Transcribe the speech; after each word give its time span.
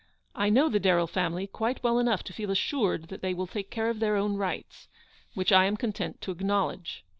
I 0.33 0.49
know 0.49 0.67
the 0.67 0.79
Darrell 0.79 1.05
family 1.05 1.45
quite 1.45 1.83
well 1.83 1.99
enough 1.99 2.23
to 2.23 2.33
feel 2.33 2.49
assured 2.49 3.09
that 3.09 3.21
they 3.21 3.35
will 3.35 3.45
take 3.45 3.69
care 3.69 3.87
of 3.87 3.99
their 3.99 4.15
own 4.15 4.35
rights, 4.35 4.87
which 5.35 5.51
I 5.51 5.65
am 5.65 5.77
content 5.77 6.21
to 6.21 6.31
acknowledge. 6.31 7.05